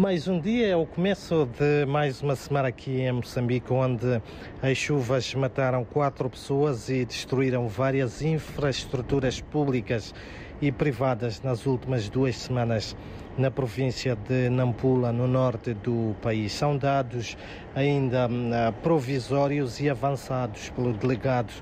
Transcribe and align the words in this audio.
Mais 0.00 0.26
um 0.26 0.40
dia 0.40 0.68
é 0.68 0.74
o 0.74 0.86
começo 0.86 1.46
de 1.58 1.84
mais 1.84 2.22
uma 2.22 2.34
semana 2.34 2.68
aqui 2.68 3.02
em 3.02 3.12
Moçambique, 3.12 3.70
onde 3.70 4.22
as 4.62 4.78
chuvas 4.78 5.34
mataram 5.34 5.84
quatro 5.84 6.30
pessoas 6.30 6.88
e 6.88 7.04
destruíram 7.04 7.68
várias 7.68 8.22
infraestruturas 8.22 9.42
públicas 9.42 10.14
e 10.58 10.72
privadas 10.72 11.42
nas 11.42 11.66
últimas 11.66 12.08
duas 12.08 12.34
semanas 12.34 12.96
na 13.36 13.50
província 13.50 14.16
de 14.16 14.48
Nampula, 14.48 15.12
no 15.12 15.28
norte 15.28 15.74
do 15.74 16.16
país. 16.22 16.52
São 16.52 16.78
dados 16.78 17.36
ainda 17.74 18.26
hum, 18.26 18.52
provisórios 18.82 19.80
e 19.80 19.90
avançados 19.90 20.70
pelo 20.70 20.94
delegado 20.94 21.52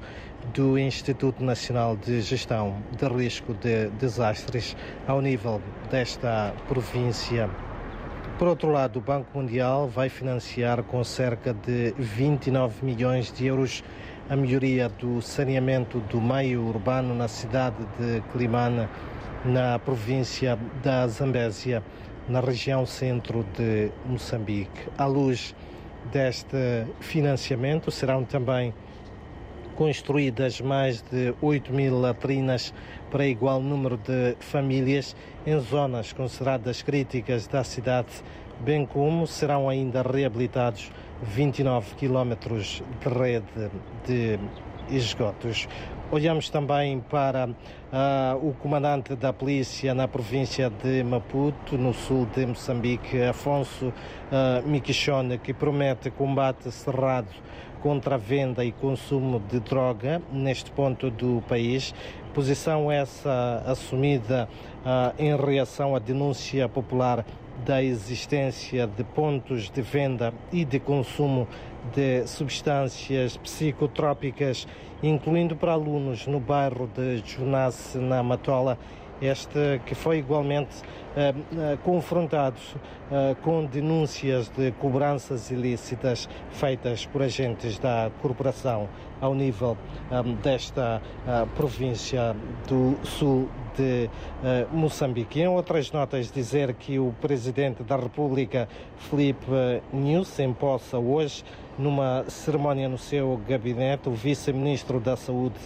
do 0.55 0.79
Instituto 0.79 1.43
Nacional 1.43 1.97
de 1.97 2.21
Gestão 2.21 2.81
de 2.97 3.05
Risco 3.09 3.53
de 3.55 3.89
Desastres 3.99 4.77
ao 5.09 5.21
nível 5.21 5.61
desta 5.91 6.55
província. 6.69 7.51
Por 8.39 8.47
outro 8.47 8.71
lado, 8.71 9.01
o 9.01 9.03
Banco 9.03 9.37
Mundial 9.37 9.89
vai 9.89 10.09
financiar 10.09 10.85
com 10.85 11.03
cerca 11.03 11.53
de 11.53 11.93
29 11.99 12.85
milhões 12.85 13.33
de 13.33 13.47
euros 13.47 13.83
a 14.31 14.37
melhoria 14.37 14.89
do 14.89 15.21
saneamento 15.21 15.99
do 15.99 16.21
meio 16.21 16.63
urbano 16.63 17.17
na 17.17 17.27
cidade 17.27 17.85
de 17.99 18.21
Climane, 18.31 18.89
na 19.45 19.77
província 19.81 20.57
da 20.85 21.09
Zambésia, 21.09 21.83
na 22.29 22.39
região 22.39 22.87
centro 22.87 23.45
de 23.57 23.91
Moçambique. 24.07 24.87
À 24.97 25.07
luz 25.07 25.53
deste 26.13 26.87
financiamento, 27.01 27.91
serão 27.91 28.23
também 28.23 28.73
construídas 29.79 30.61
mais 30.61 31.01
de 31.03 31.33
8 31.41 31.73
mil 31.73 32.01
latrinas 32.01 32.75
para 33.13 33.25
igual 33.25 33.63
número 33.63 33.97
de 33.97 34.35
famílias 34.41 35.15
em 35.47 35.57
zonas 35.61 36.13
consideradas 36.13 36.83
críticas 36.83 37.47
da 37.47 37.63
cidade, 37.63 38.09
bem 38.59 38.85
como 38.85 39.25
serão 39.25 39.69
ainda 39.69 40.03
reabilitados 40.03 40.91
29 41.23 41.95
quilómetros 41.95 42.83
de 43.01 43.09
rede 43.09 43.71
de 44.05 44.41
esgotos. 44.91 45.69
Olhamos 46.11 46.49
também 46.49 47.01
para 47.01 47.47
uh, 47.47 48.49
o 48.49 48.55
comandante 48.55 49.15
da 49.15 49.31
polícia 49.31 49.93
na 49.93 50.09
província 50.09 50.71
de 50.71 51.03
Maputo, 51.03 51.77
no 51.77 51.93
sul 51.93 52.27
de 52.35 52.47
Moçambique, 52.47 53.21
Afonso 53.21 53.89
uh, 53.89 54.67
Miquichone, 54.67 55.37
que 55.37 55.53
promete 55.53 56.11
combate 56.11 56.71
cerrado 56.71 57.29
contra 57.83 58.15
a 58.15 58.19
venda 58.19 58.65
e 58.65 58.73
consumo 58.73 59.39
de 59.39 59.61
droga 59.61 60.23
neste 60.33 60.71
ponto 60.71 61.11
do 61.11 61.43
país. 61.47 61.95
Posição 62.33 62.91
essa 62.91 63.63
assumida 63.67 64.49
uh, 64.87 65.23
em 65.23 65.37
reação 65.37 65.95
à 65.95 65.99
denúncia 65.99 66.67
popular 66.71 67.23
da 67.65 67.83
existência 67.83 68.87
de 68.87 69.05
pontos 69.05 69.71
de 69.71 69.83
venda 69.83 70.33
e 70.53 70.65
de 70.65 70.79
consumo 70.79 71.47
de 71.93 72.27
substâncias 72.27 73.37
psicotrópicas, 73.37 74.67
incluindo 75.03 75.57
para 75.57 75.73
alunos 75.73 75.98
no 75.99 76.41
bairro 76.41 76.87
de 76.87 77.23
Junace, 77.25 77.99
na 77.99 78.23
Matola, 78.23 78.79
este 79.21 79.81
que 79.85 79.95
foi 79.95 80.19
igualmente 80.19 80.77
uh, 80.81 81.73
uh, 81.75 81.79
confrontado 81.79 82.57
uh, 83.11 83.35
com 83.43 83.65
denúncias 83.65 84.49
de 84.51 84.71
cobranças 84.73 85.51
ilícitas 85.51 86.29
feitas 86.51 87.05
por 87.07 87.23
agentes 87.23 87.79
da 87.79 88.11
corporação 88.23 88.89
ao 89.21 89.35
nível 89.35 89.77
um, 90.11 90.35
desta 90.35 91.03
província 91.57 92.37
do 92.69 92.97
sul 93.05 93.49
de 93.79 94.11
Moçambique. 94.73 95.41
Em 95.41 95.49
outras 95.49 95.93
notas, 95.93 96.31
dizer 96.33 96.75
que 96.75 96.99
o 96.99 97.15
presidente 97.21 97.83
da 97.85 97.97
República, 97.97 98.69
Felipe 98.97 99.47
Nilsen, 99.93 100.53
possa 100.53 100.99
hoje, 100.99 101.45
numa 101.79 102.25
cerimónia 102.29 102.89
no 102.89 102.99
seu 102.99 103.41
gabinete, 103.49 104.09
o 104.09 104.13
vice-ministro 104.13 104.99
da 104.99 105.17
Saúde, 105.17 105.59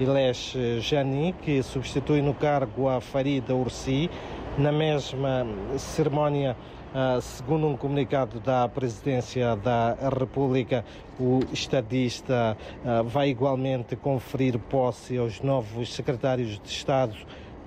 Ilesh 0.00 0.56
Jani, 0.80 1.34
que 1.42 1.62
substitui 1.62 2.22
no 2.22 2.32
cargo 2.32 2.88
a 2.88 3.00
Farida 3.00 3.54
Ursi. 3.54 4.08
Na 4.56 4.72
mesma 4.72 5.46
cerimónia, 5.76 6.56
ah, 6.94 7.20
segundo 7.20 7.66
um 7.66 7.76
comunicado 7.76 8.40
da 8.40 8.66
Presidência 8.66 9.54
da 9.56 9.94
República, 10.18 10.84
o 11.20 11.40
estadista 11.52 12.56
ah, 12.84 13.02
vai 13.02 13.28
igualmente 13.28 13.94
conferir 13.94 14.58
posse 14.58 15.18
aos 15.18 15.40
novos 15.42 15.92
secretários 15.92 16.58
de 16.58 16.68
Estado 16.68 17.14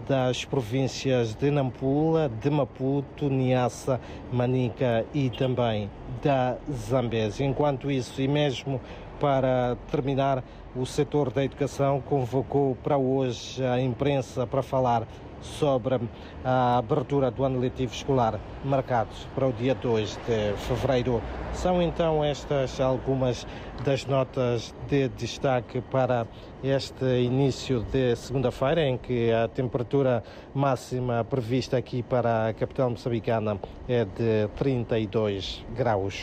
das 0.07 0.45
províncias 0.45 1.33
de 1.35 1.51
Nampula, 1.51 2.29
de 2.41 2.49
Maputo, 2.49 3.29
Niassa, 3.29 3.99
Manica 4.31 5.05
e 5.13 5.29
também 5.29 5.89
da 6.23 6.57
Zambésia. 6.71 7.45
Enquanto 7.45 7.91
isso, 7.91 8.21
e 8.21 8.27
mesmo 8.27 8.81
para 9.19 9.77
terminar, 9.89 10.43
o 10.75 10.85
setor 10.85 11.31
da 11.31 11.43
educação 11.43 12.01
convocou 12.01 12.75
para 12.81 12.97
hoje 12.97 13.63
a 13.65 13.79
imprensa 13.79 14.47
para 14.47 14.61
falar 14.61 15.07
sobre 15.41 15.99
a 16.43 16.77
abertura 16.77 17.31
do 17.31 17.43
ano 17.43 17.59
letivo 17.59 17.93
escolar 17.93 18.39
marcado 18.63 19.09
para 19.33 19.47
o 19.47 19.53
dia 19.53 19.75
2 19.75 20.19
de 20.27 20.53
fevereiro. 20.57 21.21
São 21.53 21.81
então 21.81 22.23
estas 22.23 22.79
algumas 22.79 23.45
das 23.83 24.05
notas 24.05 24.73
de 24.87 25.09
destaque 25.09 25.81
para 25.81 26.27
este 26.63 27.05
início 27.21 27.83
de 27.91 28.15
segunda-feira, 28.15 28.85
em 28.85 28.97
que 28.97 29.31
a 29.31 29.47
temperatura 29.47 30.23
máxima 30.53 31.23
prevista 31.23 31.77
aqui 31.77 32.03
para 32.03 32.49
a 32.49 32.53
capital 32.53 32.91
moçambicana 32.91 33.59
é 33.87 34.05
de 34.05 34.47
32 34.55 35.65
graus. 35.75 36.15